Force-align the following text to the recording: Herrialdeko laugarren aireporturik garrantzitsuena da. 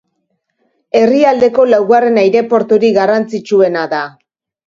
Herrialdeko 0.99 1.65
laugarren 1.73 2.17
aireporturik 2.21 2.97
garrantzitsuena 2.97 3.87
da. 3.95 4.03